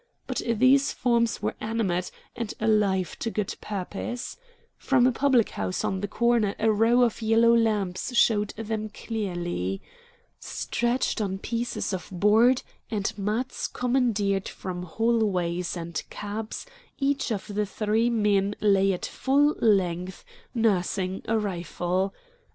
[0.25, 4.35] But these forms were animate, and alive to good purpose.
[4.75, 9.79] From a public house on the corner a row of yellow lamps showed them clearly.
[10.39, 16.65] Stretched on pieces of board, and mats commandeered from hallways and cabs,
[16.97, 20.25] each of the three men lay at full length,
[20.55, 22.11] nursing a rifle.